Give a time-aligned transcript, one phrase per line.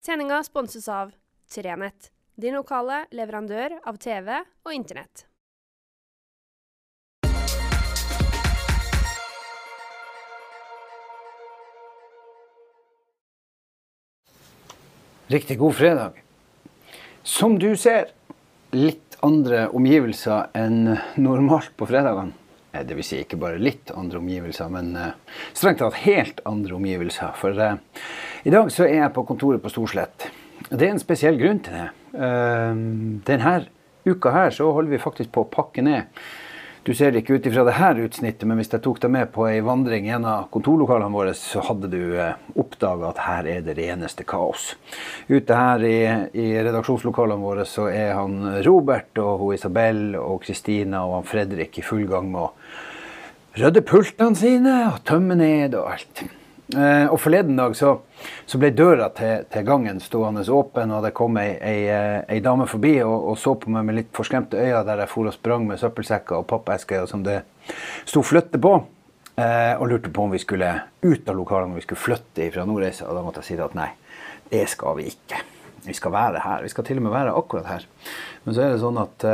[0.00, 1.10] Sendinga sponses av
[1.52, 4.30] Trenett, din lokale leverandør av TV
[4.64, 5.26] og Internett.
[15.28, 16.16] Riktig god fredag.
[17.20, 18.08] Som du ser,
[18.72, 22.32] litt andre omgivelser enn normalt på fredagene.
[22.72, 25.14] Eh, Det vil si ikke bare litt andre omgivelser, men eh,
[25.52, 27.34] strengt tatt helt andre omgivelser.
[27.38, 27.78] For eh,
[28.44, 30.28] i dag så er jeg på kontoret på Storslett.
[30.70, 31.88] Det er en spesiell grunn til det.
[32.12, 33.52] Denne
[34.04, 36.10] uka her så holder vi faktisk på å pakke ned.
[36.82, 39.28] Du ser det ikke ut ifra det her utsnittet, men hvis jeg tok deg med
[39.34, 43.50] på ei vandring i en av kontorlokalene våre, så hadde du eh, oppdaga at her
[43.52, 44.70] er det reneste kaos.
[45.28, 45.98] Ute her i,
[46.32, 51.76] i redaksjonslokalene våre så er han Robert og hun Isabel og Kristina og han Fredrik
[51.76, 56.24] i full gang med å rydde pultene sine og tømme ned og alt.
[56.76, 57.96] Eh, og forleden dag så,
[58.46, 62.38] så ble døra til, til gangen stående åpen, og det kom ei, ei, eh, ei
[62.44, 65.34] dame forbi og, og så på meg med litt forskremte øyne der jeg for og
[65.34, 67.40] sprang med søppelsekker og pappesker som det
[68.04, 68.76] sto flytte på.
[69.40, 70.68] Eh, og lurte på om vi skulle
[71.02, 73.08] ut av lokalene, om vi skulle flytte fra Nordreisa.
[73.08, 73.88] Og da måtte jeg si at nei,
[74.52, 75.42] det skal vi ikke.
[75.86, 76.62] Vi skal være her.
[76.62, 77.86] Vi skal til og med være akkurat her.
[78.44, 79.24] Men så er det sånn at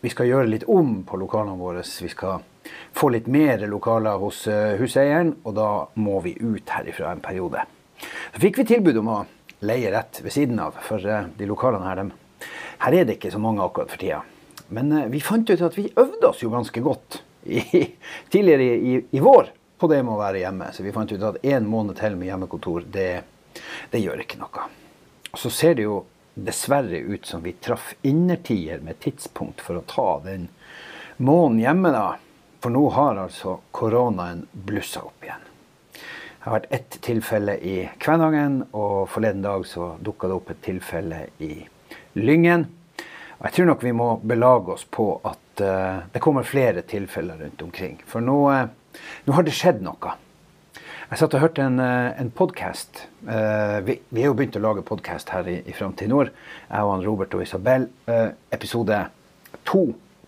[0.00, 1.82] vi skal gjøre litt om på lokalene våre.
[1.84, 2.40] Vi skal
[2.96, 7.64] få litt mer lokaler hos eh, huseieren, og da må vi ut herifra en periode.
[8.32, 9.18] Så fikk vi tilbud om å
[9.66, 12.14] leie rett ved siden av, for eh, de lokalene her, dem,
[12.84, 14.22] her er det ikke så mange akkurat for tida.
[14.68, 17.62] Men eh, vi fant ut at vi øvde oss jo ganske godt i,
[18.32, 20.72] tidligere i, i, vår på det med å være hjemme.
[20.72, 23.10] Så vi fant ut at én måned til med hjemmekontor, det,
[23.92, 24.68] det gjør ikke noe.
[25.32, 26.04] Og så ser det jo
[26.36, 30.50] dessverre ut som vi traff innertier med tidspunkt for å ta den
[31.16, 32.06] måneden hjemme, da.
[32.60, 35.44] For nå har altså koronaen blussa opp igjen.
[35.92, 40.60] Det har vært ett tilfelle i Kvænangen, og forleden dag så dukka det opp et
[40.62, 41.52] tilfelle i
[42.16, 42.68] Lyngen.
[43.36, 47.42] Og jeg tror nok vi må belage oss på at uh, det kommer flere tilfeller
[47.42, 47.98] rundt omkring.
[48.08, 50.14] For nå, uh, nå har det skjedd noe.
[51.06, 53.04] Jeg satt og hørte en, eh, en podkast.
[53.86, 56.32] vi, vi er jo begynt å lage podkast her i, i Framtid Nord.
[56.66, 57.86] Jeg og han Robert og Isabel.
[58.50, 58.98] Episode
[59.70, 59.84] to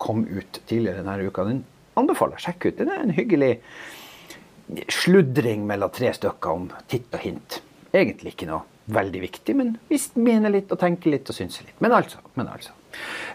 [0.00, 1.44] kom ut tidligere denne uka.
[1.44, 1.60] Den
[2.00, 2.78] anbefaler å sjekke ut.
[2.78, 3.52] Det er en hyggelig
[4.92, 7.60] sludring mellom tre stykker om titt og hint.
[7.92, 11.78] Egentlig ikke noe veldig viktig, men vi mener litt og tenker litt og synser litt.
[11.84, 12.18] Men altså.
[12.38, 12.72] Men altså.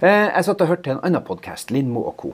[0.02, 2.34] Eh, jeg satt og hørte en annen podkast, Lindmo og co.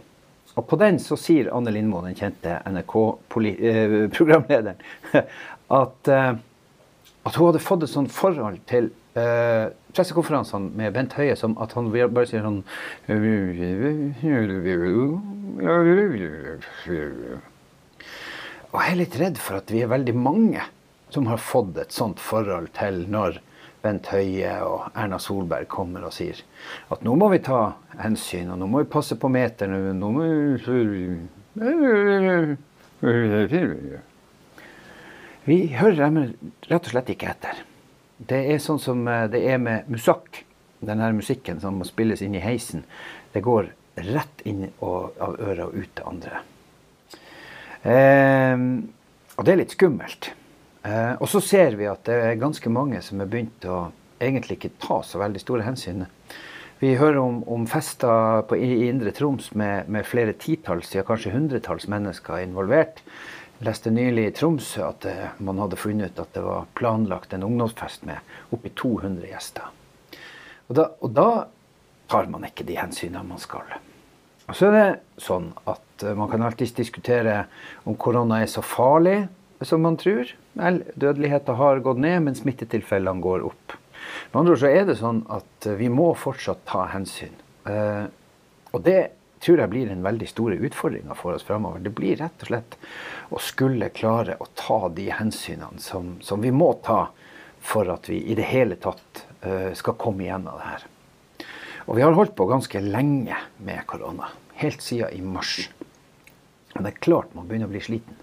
[0.53, 4.81] Og på den så sier Anne Lindmo, den kjente NRK-programlederen,
[5.81, 6.33] at, eh,
[7.23, 11.75] at hun hadde fått et sånt forhold til eh, pressekonferansene med Bent Høie som at
[11.77, 12.63] han bare sier sånn
[18.73, 20.63] Og jeg er litt redd for at vi er veldig mange
[21.13, 23.37] som har fått et sånt forhold til når
[23.83, 26.39] Bent Høie og Erna Solberg kommer og sier
[26.93, 30.23] at nå må vi ta hensyn, og nå må vi passe på må
[35.43, 36.21] Vi hører dem
[36.71, 37.59] rett og slett ikke etter.
[38.17, 40.43] Det er sånn som eh, det er med musikk.
[40.83, 42.83] Denne musikken som må spilles inn i heisen.
[43.31, 43.71] Det går
[44.13, 46.41] rett inn av øret og ut til andre.
[47.83, 48.65] Eh,
[49.33, 50.33] og det er litt skummelt.
[50.83, 53.85] Eh, og så ser vi at det er ganske mange som har begynt å
[54.23, 56.05] egentlig ikke ta så veldig store hensyn.
[56.83, 61.31] Vi hører om, om fester på, i Indre Troms med, med flere titalls, ja kanskje
[61.31, 62.99] hundretalls mennesker involvert.
[63.63, 65.05] Leste nylig i Tromsø at
[65.39, 68.19] man hadde funnet ut at det var planlagt en ungdomsfest med
[68.51, 69.69] oppi 200 gjester.
[70.67, 71.29] Og da, og da
[72.11, 73.71] tar man ikke de hensynene man skal.
[74.49, 77.45] Og så er det sånn at man kan alltids diskutere
[77.87, 79.21] om korona er så farlig
[79.63, 80.27] som man tror.
[80.59, 83.77] Vel, dødeligheten har gått ned, men smittetilfellene går opp.
[84.31, 87.33] Med andre ord så er det sånn at vi må fortsatt ta hensyn.
[87.69, 88.05] Eh,
[88.73, 88.99] og det
[89.43, 91.83] tror jeg blir den veldig store utfordringa for oss framover.
[91.83, 92.77] Det blir rett og slett
[93.33, 97.05] å skulle klare å ta de hensynene som, som vi må ta
[97.63, 100.89] for at vi i det hele tatt uh, skal komme igjennom det her.
[101.87, 104.29] Og vi har holdt på ganske lenge med korona.
[104.59, 105.57] Helt siden i mars.
[106.73, 108.19] Men det er klart man begynner å bli sliten.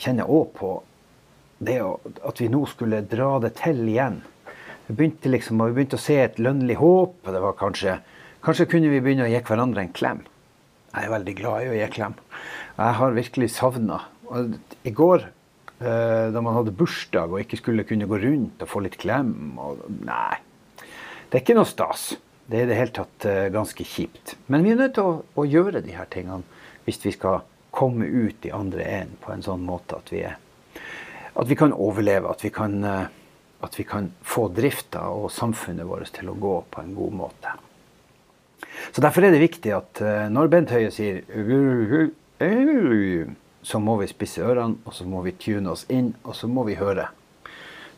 [0.00, 0.74] Kjenner òg på
[1.60, 4.22] det at vi nå skulle dra det til igjen.
[4.86, 7.20] Vi begynte, liksom, vi begynte å se et lønnlig håp.
[7.28, 7.98] det var kanskje
[8.40, 10.22] Kanskje kunne vi begynne å gi hverandre en klem.
[10.94, 12.14] Jeg er veldig glad i å gi klem.
[12.78, 14.00] Jeg har virkelig savna
[14.86, 15.26] I går,
[15.82, 19.58] eh, da man hadde bursdag og ikke skulle kunne gå rundt og få litt klem
[19.58, 20.38] og, Nei.
[21.28, 22.16] Det er ikke noe stas.
[22.48, 24.36] Det er i det hele tatt eh, ganske kjipt.
[24.48, 26.42] Men vi er nødt til å, å gjøre de her tingene
[26.86, 27.42] hvis vi skal
[27.76, 30.38] komme ut i andre enden på en sånn måte at vi, er,
[31.36, 32.32] at vi kan overleve.
[32.32, 33.10] At vi kan, eh,
[33.60, 37.60] at vi kan få drifta og samfunnet vårt til å gå på en god måte.
[38.92, 41.22] Så Derfor er det viktig at eh, når Bent Høie sier
[43.62, 46.64] så må vi spisse ørene, og så må vi tune oss inn, og så må
[46.68, 47.10] vi høre.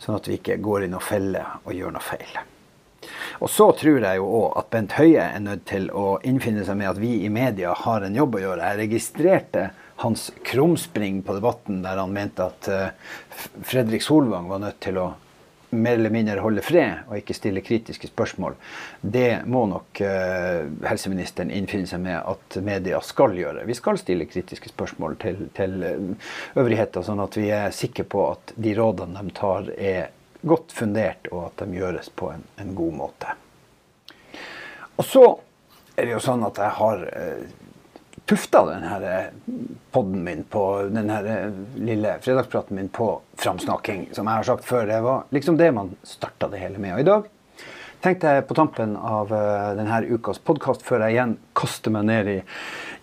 [0.02, 2.40] Sånn at vi ikke går i noen feller og gjør noe feil.
[3.42, 6.78] Og så tror jeg jo òg at Bent Høie er nødt til å innfinne seg
[6.78, 8.68] med at vi i media har en jobb å gjøre.
[8.70, 9.64] Jeg registrerte
[10.02, 12.94] hans krumspring på debatten der han mente at eh,
[13.62, 15.12] Fredrik Solvang var nødt til å
[15.72, 18.56] mer eller mindre holde fred og ikke stille kritiske spørsmål.
[19.00, 23.64] Det må nok uh, helseministeren innfinne seg med at media skal gjøre.
[23.68, 25.78] Vi skal stille kritiske spørsmål til, til
[26.54, 31.30] øvrigheter, sånn at vi er sikre på at de rådene de tar, er godt fundert,
[31.30, 33.34] og at de gjøres på en, en god måte.
[34.98, 35.24] Og så
[35.96, 37.60] er det jo sånn at jeg har uh,
[38.26, 44.08] tufta denne poden podden min på denne eh, lille fredagspraten min på framsnakking.
[44.12, 46.94] Som jeg har sagt før, det var liksom det man starta det hele med.
[46.94, 47.28] Og i dag
[48.02, 52.30] tenkte jeg på tampen av uh, denne ukas podkast, før jeg igjen kaster meg ned
[52.32, 52.38] i,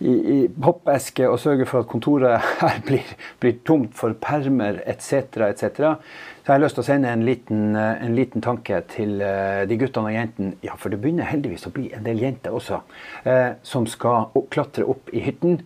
[0.00, 5.48] i, i hoppeske og sørge for at kontoret her blir, blir tomt for permer etc.,
[5.50, 5.96] etc.,
[6.40, 9.60] så jeg har lyst til å sende en liten, eh, en liten tanke til uh,
[9.68, 12.80] de guttene og jentene, ja, for det begynner heldigvis å bli en del jenter også,
[13.28, 15.60] eh, som skal klatre opp i hytten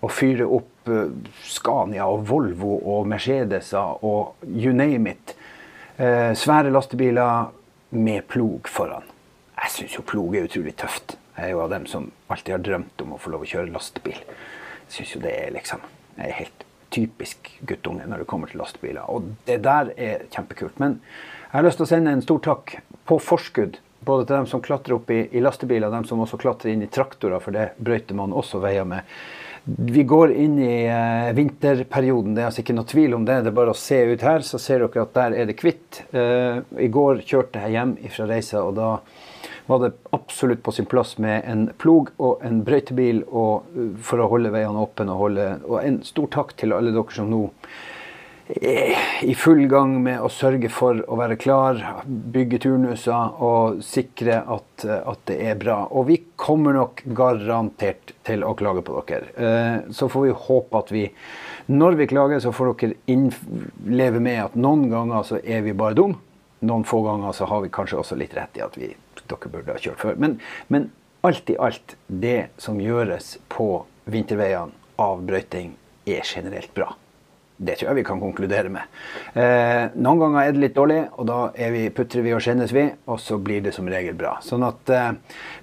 [0.00, 0.90] og fyre opp
[1.44, 5.36] Scania og Volvo og Mercedeser og you name it.
[5.96, 7.46] svære lastebiler
[7.96, 9.06] med plog foran.
[9.62, 11.16] Jeg syns jo plog er utrolig tøft.
[11.34, 13.72] Jeg er jo av dem som alltid har drømt om å få lov å kjøre
[13.74, 14.20] lastebil.
[14.92, 15.82] Syns jo det er liksom
[16.22, 19.08] er helt typisk guttunge når det kommer til lastebiler.
[19.10, 20.78] Og det der er kjempekult.
[20.82, 22.76] Men jeg har lyst til å sende en stor takk
[23.08, 23.80] på forskudd.
[24.04, 26.90] Både til dem som klatrer opp i, i lastebiler, dem som også klatrer inn i
[26.92, 29.08] traktorer, for det brøyter man også veier med.
[29.64, 33.38] Vi går inn i eh, vinterperioden, det er altså ikke noe tvil om det.
[33.46, 36.02] Det er bare å se ut her, så ser dere at der er det hvitt.
[36.12, 38.90] Eh, I går kjørte jeg hjem fra reisa, og da
[39.66, 44.20] var det absolutt på sin plass med en plog og en brøytebil og, uh, for
[44.20, 45.10] å holde veiene åpne.
[45.12, 47.46] Og, holde, og en stor takk til alle dere som nå
[48.46, 54.42] er i full gang med å sørge for å være klar, bygge turnuser og sikre
[54.42, 55.78] at, at, det er bra.
[55.90, 59.32] Og vi kommer nok garantert til å klage på dere.
[59.36, 61.06] Eh, så får vi håpe at vi,
[61.72, 63.30] når vi klager, så får dere
[63.88, 66.18] leve med at noen ganger så er vi bare dum.
[66.64, 68.92] Noen få ganger så har vi kanskje også litt rett i at vi,
[69.30, 70.18] dere burde ha kjørt før.
[70.20, 70.38] Men,
[70.68, 70.90] men
[71.24, 73.68] alt i alt, det som gjøres på
[74.10, 75.72] vinterveiene av brøyting,
[76.04, 76.90] er generelt bra.
[77.56, 78.90] Det tror jeg vi kan konkludere med.
[79.38, 81.38] Eh, noen ganger er det litt dårlig, og da
[81.70, 84.34] vi, putrer vi og skjennes vi, og så blir det som regel bra.
[84.42, 85.12] Sånn at, eh,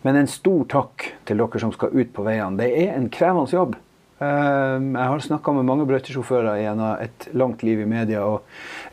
[0.08, 2.58] men en stor takk til dere som skal ut på veiene.
[2.58, 3.76] Det er en krevende jobb.
[4.22, 8.44] Ehm, jeg har snakka med mange brøytesjåfører gjennom et langt liv i media og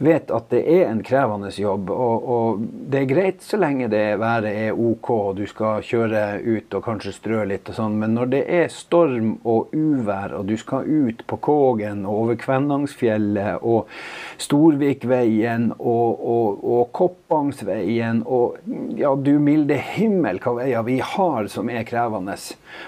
[0.00, 1.90] vet at det er en krevende jobb.
[1.92, 6.22] Og, og det er greit så lenge det været er OK og du skal kjøre
[6.46, 10.48] ut og kanskje strø litt og sånn, men når det er storm og uvær og
[10.48, 13.92] du skal ut på Kågen og over Kvænangsfjellet og
[14.40, 18.56] Storvikveien og, og, og Koppangsveien og
[18.96, 22.38] ja, du milde himmel hva veier vi har som er krevende.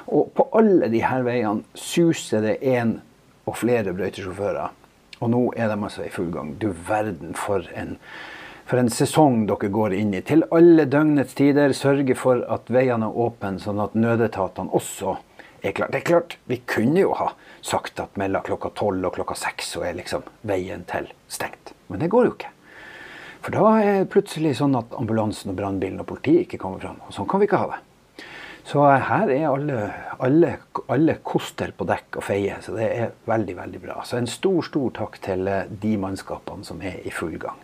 [0.09, 2.99] Og på alle de her veiene suser er det én
[3.49, 4.77] og flere brøytesjåfører.
[5.21, 6.55] Og nå er de altså i full gang.
[6.61, 7.97] Du verden for en,
[8.69, 10.23] for en sesong dere går inn i.
[10.25, 15.19] Til alle døgnets tider sørge for at veiene er åpne, sånn at nødetatene også
[15.61, 15.93] er klare.
[15.93, 19.75] Det er klart, vi kunne jo ha sagt at mellom klokka tolv og klokka seks
[19.75, 21.75] så er liksom veien til stengt.
[21.93, 22.55] Men det går jo ikke.
[23.41, 26.99] For da er det plutselig sånn at ambulansen og brannbilen og politiet ikke kommer fram.
[27.07, 27.79] Og sånn kan vi ikke ha det.
[28.71, 29.79] Så her er alle,
[30.23, 30.51] alle,
[30.87, 33.97] alle, koster på dekk og feier, så det er veldig, veldig bra.
[34.07, 37.59] Så en stor, stor takk til eh, de mannskapene som er i full gang.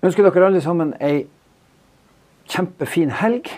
[0.00, 1.26] Ønsker dere alle sammen ei
[2.48, 3.50] kjempefin helg.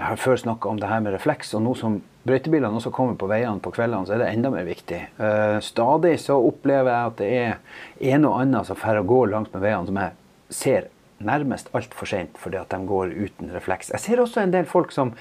[0.00, 3.14] Jeg har før snakka om det her med refleks, og nå som brøytebilene også kommer
[3.20, 4.98] på veiene på kveldene, så er det enda mer viktig.
[5.20, 9.54] Uh, stadig så opplever jeg at det er en og annen som og går langs
[9.54, 10.18] med veiene som jeg
[10.62, 10.90] ser
[11.26, 13.90] nærmest altfor seint fordi at de går uten refleks.
[13.94, 15.12] Jeg ser også en del folk som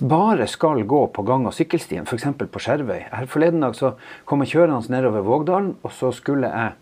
[0.00, 2.26] bare skal gå på gang- og sykkelstien, f.eks.
[2.38, 3.08] på Skjervøy.
[3.12, 6.72] Her Forleden dag så kom jeg kjørende nedover Vågdalen, og så skulle jeg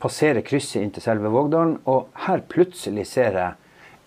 [0.00, 3.52] passere krysset inn til selve Vågdalen, og her plutselig ser jeg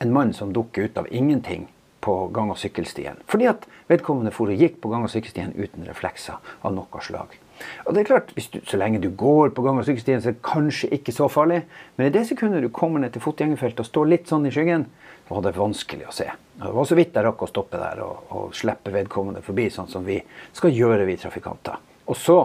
[0.02, 1.68] en mann som dukker ut av ingenting
[2.04, 3.22] på gang- og sykkelstien.
[3.28, 7.38] Fordi at vedkommende for og gikk på gang- og sykkelstien uten reflekser av noe slag.
[7.86, 10.38] Og det er klart, du, Så lenge du går på gang- og sykkelstien, så er
[10.38, 11.64] det kanskje ikke så farlig.
[11.98, 14.86] Men i det sekundet du kommer ned til fotgjengerfeltet og står litt sånn i skyggen,
[15.28, 16.30] så var det vanskelig å se.
[16.60, 19.90] Det var så vidt jeg rakk å stoppe der og, og slippe vedkommende forbi, sånn
[19.90, 20.20] som vi
[20.54, 21.80] skal gjøre, vi trafikanter.
[22.08, 22.40] Og så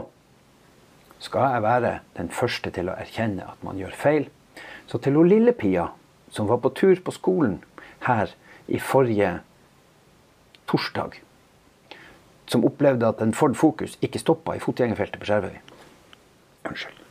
[1.18, 4.28] skal jeg være den første til å erkjenne at man gjør feil.
[4.88, 5.90] Så til hun lille Pia,
[6.30, 7.58] som var på tur på skolen
[8.06, 8.30] her
[8.68, 9.38] i forrige
[10.68, 11.18] torsdag,
[12.48, 15.58] som opplevde at en Ford Focus ikke stoppa i fotgjengerfeltet på Skjervøy.
[16.68, 17.04] Unnskyld.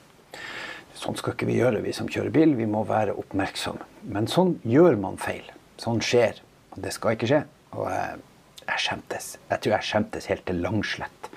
[0.98, 2.56] Sånn skal ikke vi gjøre, vi som kjører bil.
[2.58, 3.86] Vi må være oppmerksomme.
[4.10, 5.46] Men sånn gjør man feil.
[5.78, 6.42] Sånn skjer.
[6.74, 7.44] Og det skal ikke skje.
[7.78, 8.24] Og jeg,
[8.64, 9.30] jeg skjemtes.
[9.52, 11.30] Jeg tror jeg skjemtes helt til langslett.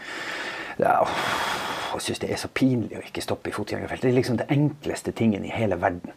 [0.81, 4.09] Jeg syns det er så pinlig å ikke stoppe i fotgjengerfeltet.
[4.09, 6.17] Det er liksom det enkleste tingen i hele verden.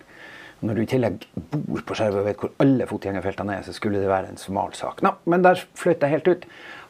[0.63, 4.00] Når du i tillegg bor på Skjervøy og vet hvor alle fotgjengerfeltene er, så skulle
[4.00, 5.04] det være en smal sak.
[5.04, 6.46] Nå, men der fløt jeg helt ut.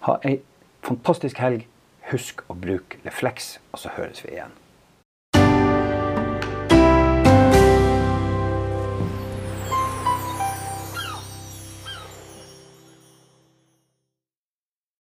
[0.05, 0.35] Ha ei
[0.83, 1.67] fantastisk helg.
[2.11, 4.51] Husk å bruke refleks, og så høres vi igjen.